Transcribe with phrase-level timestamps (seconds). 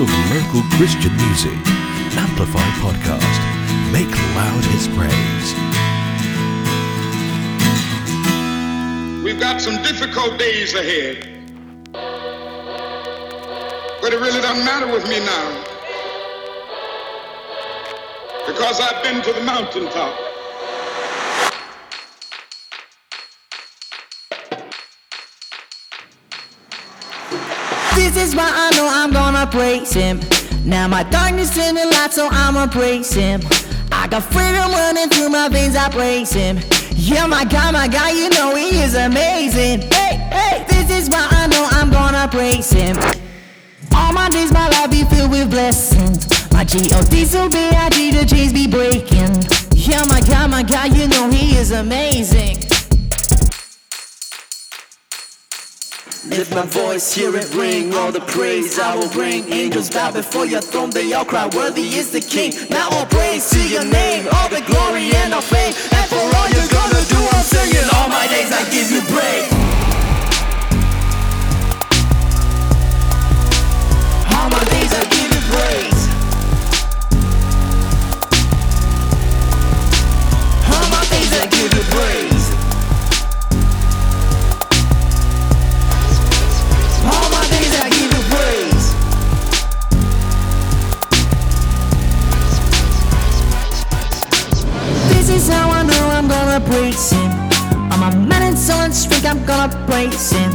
[0.00, 1.52] of local Christian music.
[2.16, 3.40] Amplify Podcast.
[3.92, 5.54] Make loud his praise.
[9.22, 11.28] We've got some difficult days ahead.
[14.00, 15.64] But it really doesn't matter with me now.
[18.46, 20.29] Because I've been to the mountaintop.
[28.12, 30.18] This is why I know I'm gonna praise him.
[30.64, 33.40] Now my darkness in the light, so I'ma praise him.
[33.92, 36.58] I got freedom running through my veins, I praise him.
[36.90, 39.82] Yeah, my God, my God, you know he is amazing.
[39.92, 42.96] Hey, hey, this is why I know I'm gonna praise him.
[43.94, 46.26] All my days, my life be filled with blessings.
[46.52, 49.38] My G-O-D's will be IG, the chains be breaking.
[49.76, 52.69] Yeah, my God, my God, you know he is amazing.
[56.26, 57.94] Lift my voice, hear it ring.
[57.94, 59.50] All the praise I will bring.
[59.50, 62.52] Angels bow before your throne, they all cry, Worthy is the King.
[62.68, 65.72] Now all praise to your name, all the glory and all fame.
[65.92, 67.88] And for all you're gonna do, I'm singing.
[67.94, 69.59] All my days I give you praise.
[97.00, 97.30] Praise him.
[97.92, 100.50] On my man and son streak, I'm gonna praise him.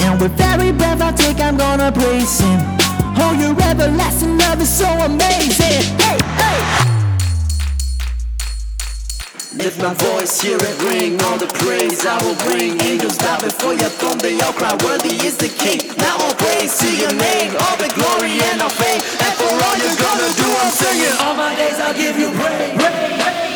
[0.00, 2.60] And with every breath I take, I'm gonna praise him.
[3.20, 5.82] Oh, your everlasting love is so amazing.
[5.98, 6.60] Hey, hey.
[9.56, 11.20] Lift my voice, hear it ring.
[11.22, 12.80] All the praise I will bring.
[12.82, 15.80] Angels bow before your throne, they all cry, Worthy is the King.
[15.98, 19.00] Now all praise to your name, all the glory and all fame.
[19.24, 21.14] And for all you're gonna do, I'm singing.
[21.24, 22.76] All my days I'll give you praise.
[22.78, 23.47] This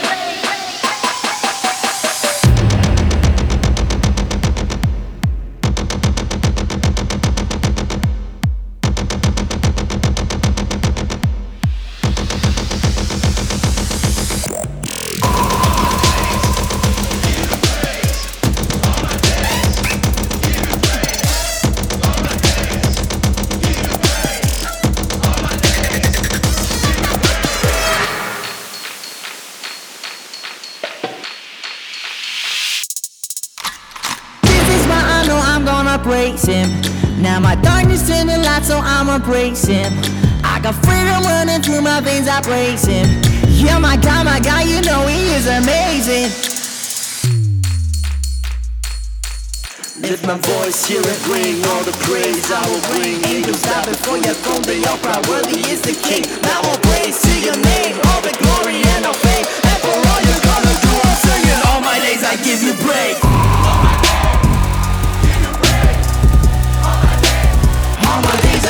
[38.62, 39.18] in so I'ma.
[40.44, 43.06] I got freedom running through my veins, I praise him.
[43.48, 46.30] Yeah, my God, my God, you know he is amazing.
[50.02, 51.62] Lift my voice, hear it ring.
[51.70, 53.22] All the praise I will bring.
[53.26, 56.26] Angels bow before your throne, they all cry, Worthy is the King.
[56.42, 59.46] Now all praise to your name, all the glory and all fame.
[59.46, 61.60] And for all you're gonna do, I'm singing.
[61.70, 63.71] All my days I give you praise.
[68.34, 68.62] All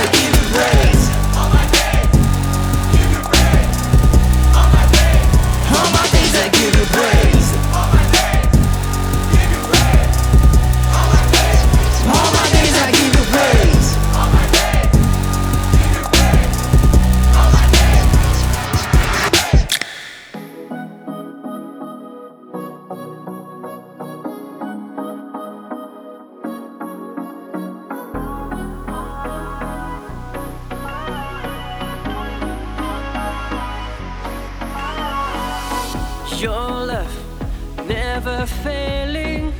[38.14, 39.54] never failing.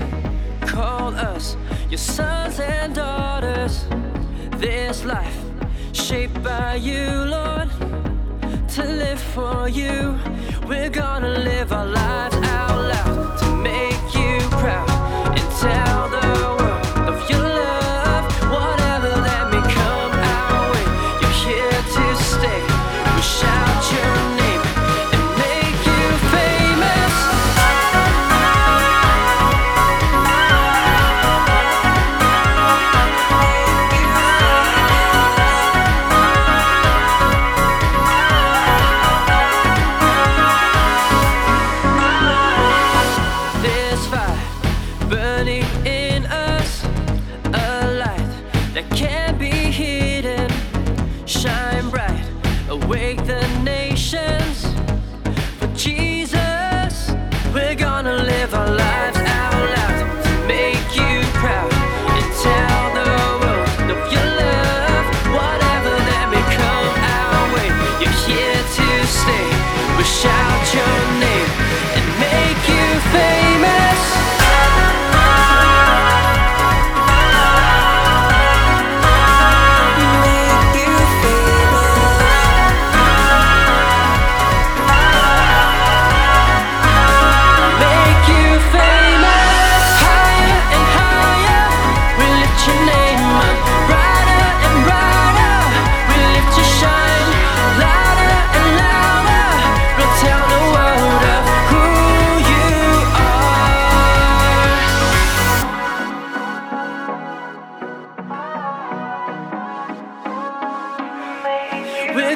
[0.61, 1.57] Call us
[1.89, 3.87] your sons and daughters.
[4.59, 5.39] This life
[5.93, 7.69] shaped by you, Lord.
[8.75, 10.19] To live for you,
[10.69, 14.92] we're gonna live our lives out loud to make you proud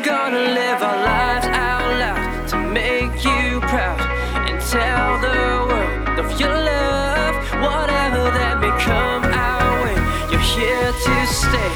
[0.04, 4.00] wanna live our lives out loud to make you proud
[4.48, 7.34] and tell the world of your love.
[7.62, 9.96] Whatever that may come our way,
[10.30, 11.72] you're here to stay.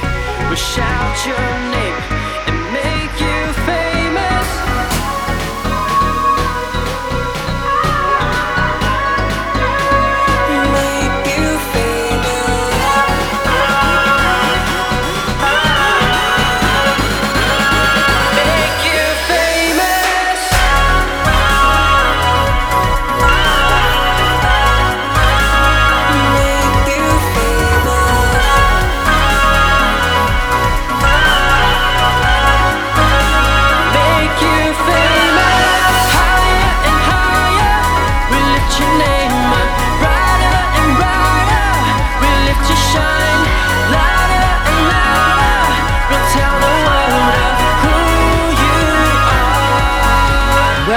[0.48, 2.09] We'll shout your name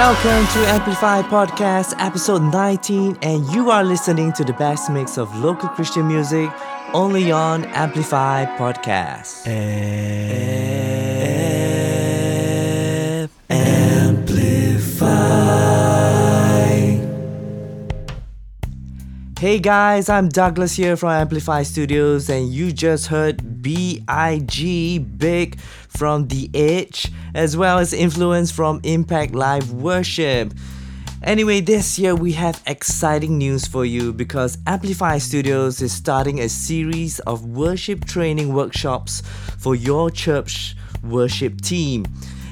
[0.04, 5.34] Welcome to Amplify Podcast, episode 19, and you are listening to the best mix of
[5.34, 6.50] local Christian music
[6.92, 9.46] only on Amplify Podcast.
[13.48, 14.74] Amplify.
[19.40, 24.98] Hey guys, I'm Douglas here from Amplify Studios, and you just heard B.I.G.
[24.98, 30.52] Big from The Edge, as well as influence from Impact Live Worship.
[31.22, 36.48] Anyway, this year we have exciting news for you because Amplify Studios is starting a
[36.48, 39.22] series of worship training workshops
[39.58, 42.04] for your church worship team.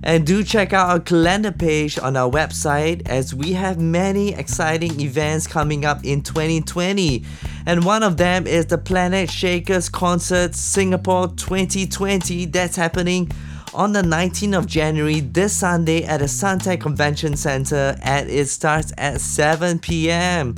[0.07, 5.01] And do check out our calendar page on our website as we have many exciting
[5.01, 7.25] events coming up in 2020.
[7.65, 13.31] And one of them is the Planet Shakers Concert Singapore 2020 that's happening
[13.73, 18.93] on the 19th of January this Sunday at the Suntec Convention Center and it starts
[18.99, 20.55] at 7 p.m.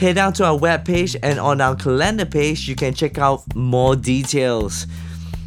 [0.00, 3.94] Head down to our webpage and on our calendar page you can check out more
[3.94, 4.88] details.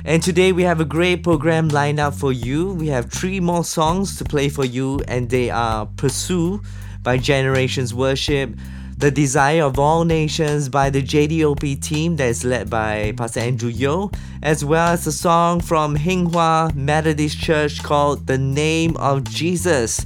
[0.05, 2.73] And today we have a great program lined up for you.
[2.73, 6.61] We have three more songs to play for you, and they are Pursue
[7.01, 8.53] by Generations Worship,
[8.97, 13.69] The Desire of All Nations by the JDOP team that is led by Pastor Andrew
[13.69, 20.05] Yo, as well as a song from Hinghwa Methodist Church called The Name of Jesus.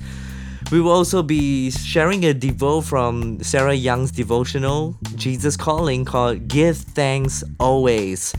[0.72, 6.77] We will also be sharing a devo from Sarah Young's devotional, Jesus Calling, called Give
[6.77, 8.36] Thanks Always.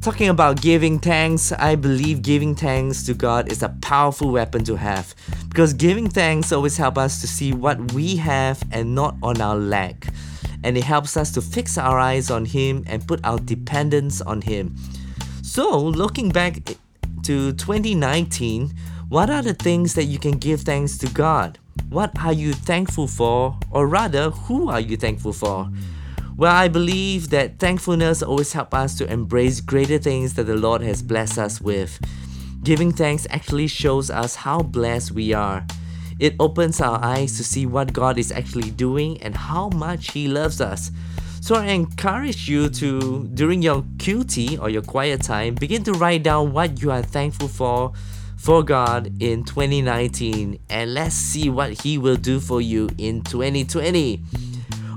[0.00, 4.74] Talking about giving thanks, I believe giving thanks to God is a powerful weapon to
[4.74, 5.14] have
[5.50, 9.56] because giving thanks always helps us to see what we have and not on our
[9.56, 10.06] lack.
[10.64, 14.40] And it helps us to fix our eyes on Him and put our dependence on
[14.40, 14.74] Him.
[15.42, 16.62] So, looking back
[17.24, 18.72] to 2019,
[19.10, 21.58] what are the things that you can give thanks to God?
[21.90, 23.58] What are you thankful for?
[23.70, 25.70] Or rather, who are you thankful for?
[26.40, 30.80] Well, I believe that thankfulness always helps us to embrace greater things that the Lord
[30.80, 32.00] has blessed us with.
[32.62, 35.66] Giving thanks actually shows us how blessed we are.
[36.18, 40.28] It opens our eyes to see what God is actually doing and how much He
[40.28, 40.90] loves us.
[41.42, 46.22] So I encourage you to, during your QT or your quiet time, begin to write
[46.22, 47.92] down what you are thankful for
[48.38, 54.49] for God in 2019 and let's see what He will do for you in 2020.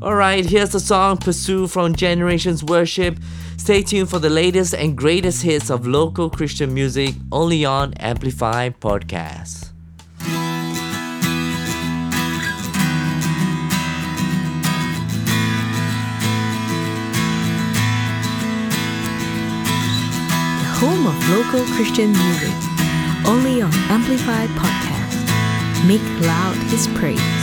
[0.04, 3.18] Alright, here's the song Pursue from Generations Worship.
[3.56, 8.68] Stay tuned for the latest and greatest hits of local Christian music only on Amplify
[8.68, 9.70] Podcast.
[20.60, 22.52] the home of local Christian music,
[23.26, 25.88] only on Amplified Podcast.
[25.88, 27.43] Make loud his praise.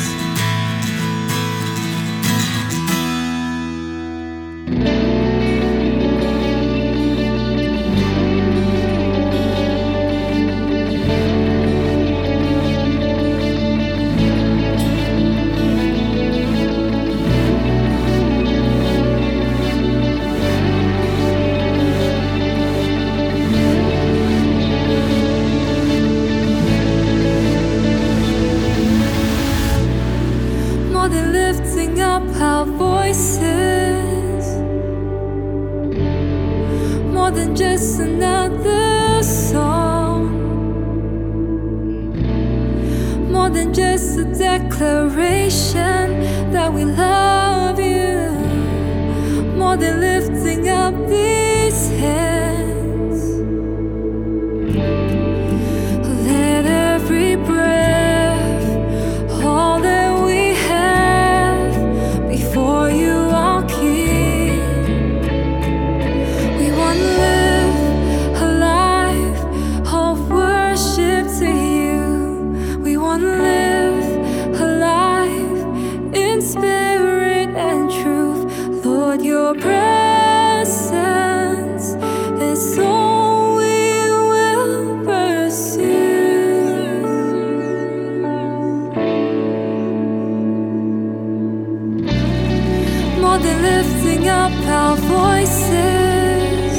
[94.80, 96.76] our voices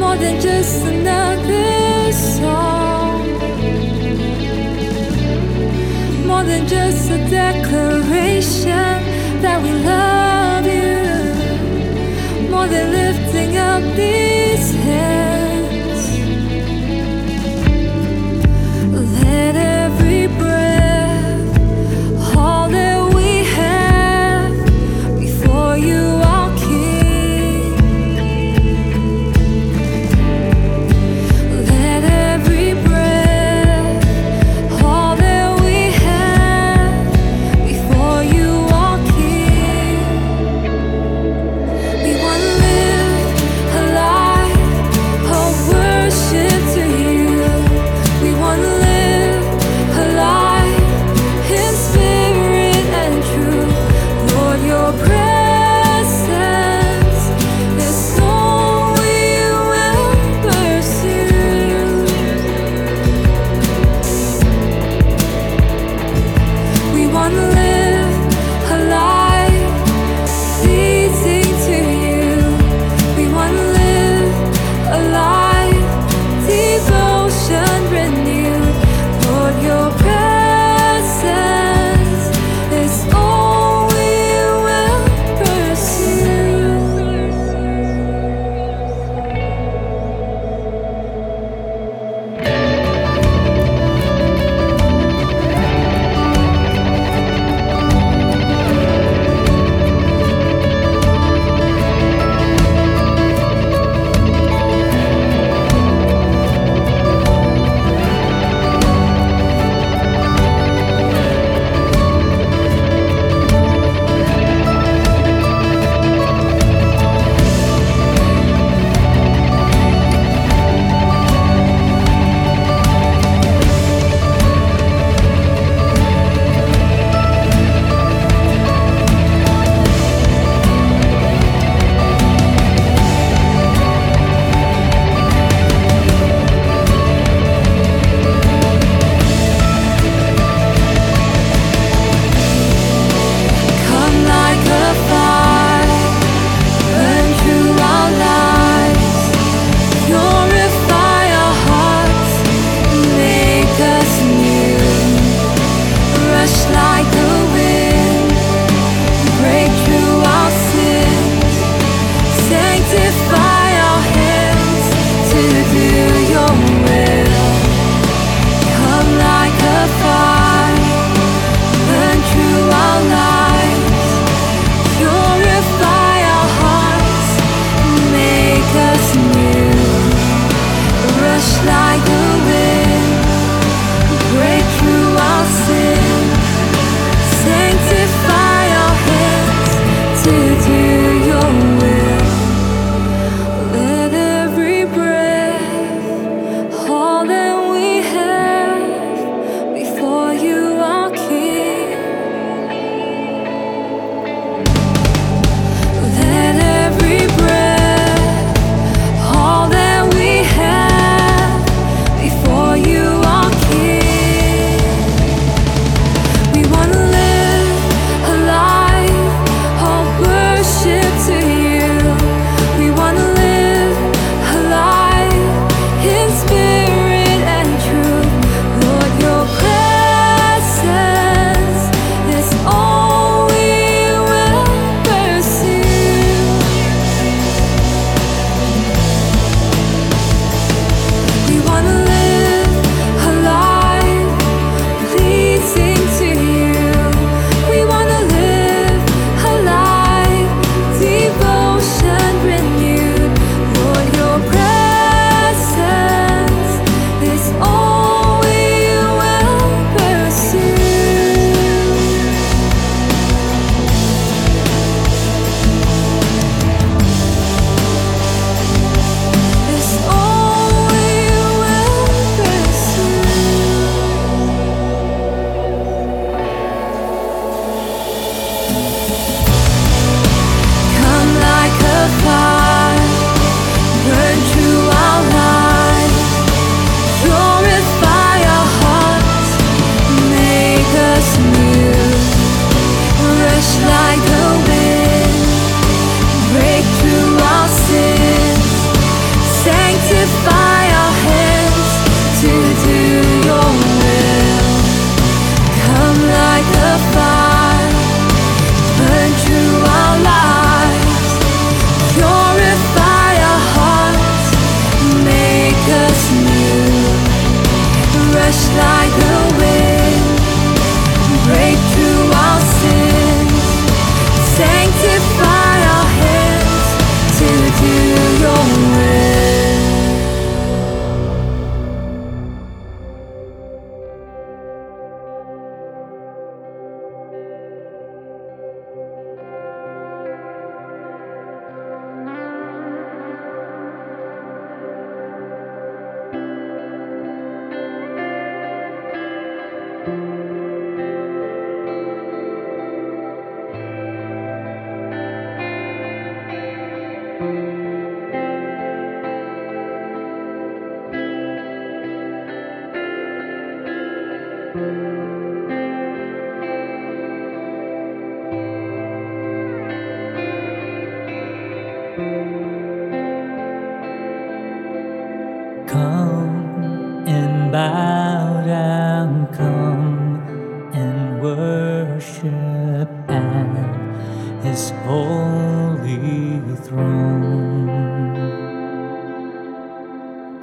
[0.00, 3.20] more than just another song,
[6.26, 7.37] more than just a.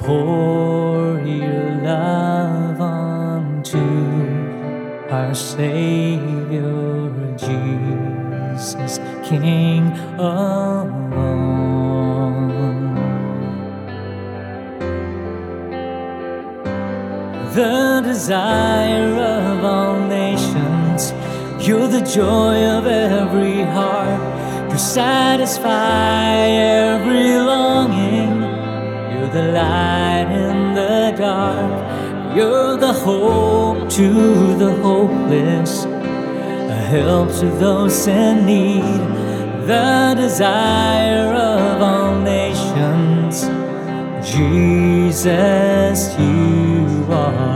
[0.06, 3.80] Pour your love onto
[5.10, 11.46] our Savior Jesus, King of all.
[17.56, 21.14] the desire of all nations.
[21.66, 24.22] You're the joy of every heart.
[24.72, 27.55] You satisfy every longing.
[29.36, 32.34] The light in the dark.
[32.38, 39.02] You're the hope to the hopeless, a help to those in need.
[39.68, 43.42] The desire of all nations.
[44.26, 47.55] Jesus, you are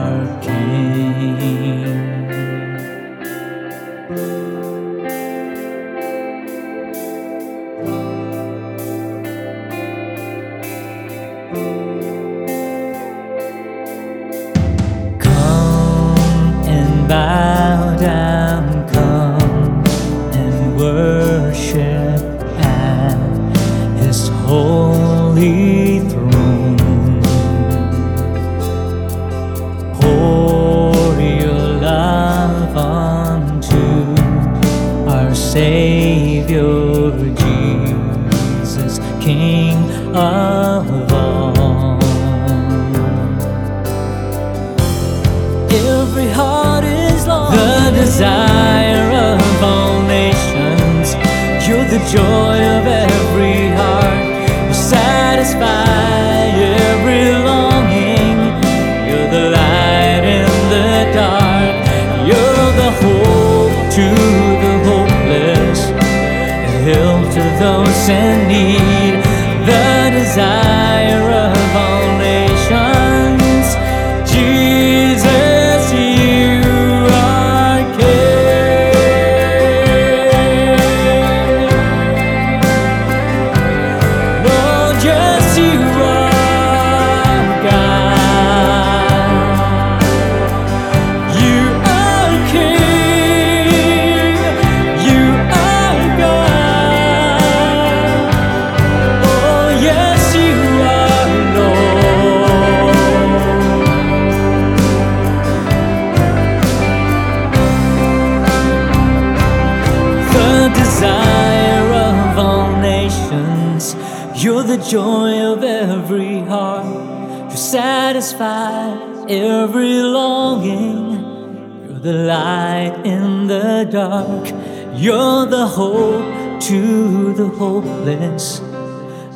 [124.29, 124.47] dark.
[124.93, 128.59] You're the hope to the hopeless,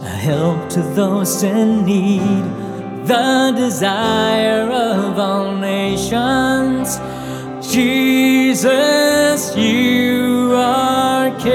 [0.02, 2.44] a help to those in need.
[3.08, 7.00] The desire of all nations.
[7.74, 11.54] Jesus, you are King.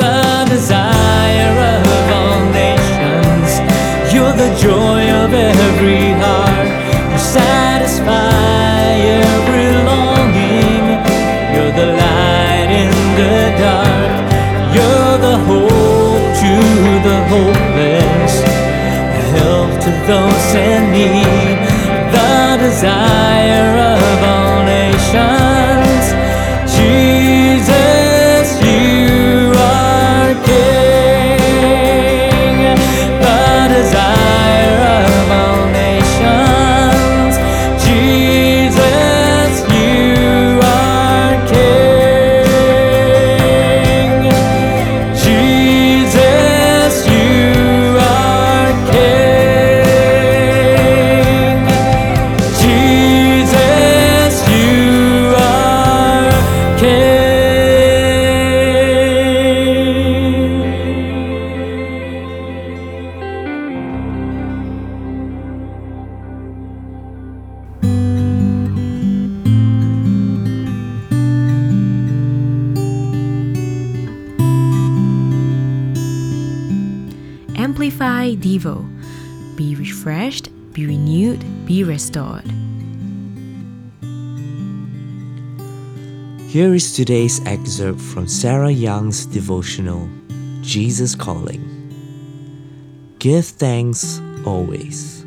[0.00, 1.86] The desire of
[2.18, 3.50] all nations.
[4.12, 5.33] You're the joy of
[17.34, 18.34] the hopeless.
[19.34, 21.58] Help to those in need.
[22.14, 23.93] The desire of
[86.54, 90.08] Here is today's excerpt from Sarah Young's devotional,
[90.60, 91.64] Jesus Calling.
[93.18, 95.26] Give thanks always.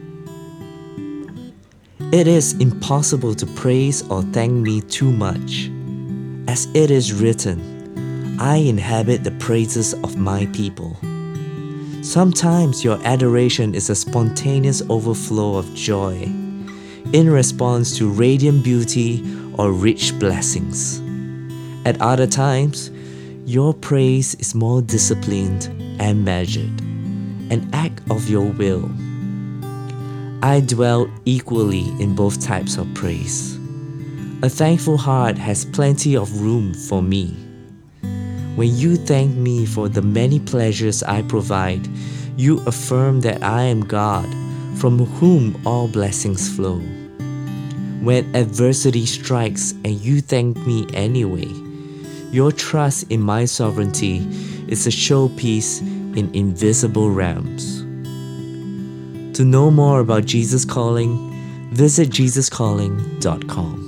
[2.14, 5.70] It is impossible to praise or thank me too much.
[6.48, 10.96] As it is written, I inhabit the praises of my people.
[12.04, 16.22] Sometimes your adoration is a spontaneous overflow of joy
[17.12, 19.26] in response to radiant beauty
[19.58, 21.02] or rich blessings.
[21.88, 22.92] At other times,
[23.46, 25.68] your praise is more disciplined
[26.02, 26.82] and measured,
[27.50, 28.92] an act of your will.
[30.44, 33.58] I dwell equally in both types of praise.
[34.44, 37.28] A thankful heart has plenty of room for me.
[38.58, 41.88] When you thank me for the many pleasures I provide,
[42.36, 44.28] you affirm that I am God,
[44.76, 46.80] from whom all blessings flow.
[48.02, 51.48] When adversity strikes and you thank me anyway,
[52.32, 54.18] your trust in my sovereignty
[54.68, 55.82] is a showpiece
[56.18, 57.82] in invisible realms.
[59.38, 61.32] To know more about Jesus Calling,
[61.72, 63.87] visit jesuscalling.com.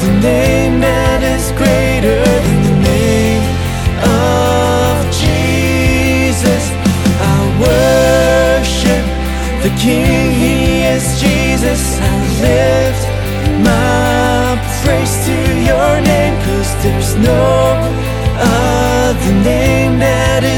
[0.00, 3.44] the name that is greater than the name
[4.00, 6.64] of Jesus.
[7.20, 9.04] I worship
[9.62, 11.82] the King, He is Jesus.
[12.00, 12.12] I
[12.46, 13.04] lift
[13.62, 15.36] my praise to
[15.68, 17.44] your name, cause there's no
[18.40, 20.49] other name that is.